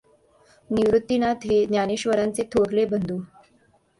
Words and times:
निवृत्तीनाथ 0.69 1.45
हे 1.45 1.65
ज्ञानेश्वरांचे 1.65 2.43
थोरले 2.55 2.85
बंधू. 2.85 3.19